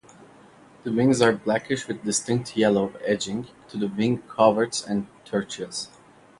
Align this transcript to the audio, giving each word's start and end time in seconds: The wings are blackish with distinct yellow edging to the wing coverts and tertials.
The 0.83 0.91
wings 0.91 1.21
are 1.21 1.31
blackish 1.31 1.87
with 1.87 2.03
distinct 2.03 2.57
yellow 2.57 2.91
edging 3.05 3.49
to 3.69 3.77
the 3.77 3.85
wing 3.87 4.23
coverts 4.27 4.83
and 4.83 5.05
tertials. 5.25 5.89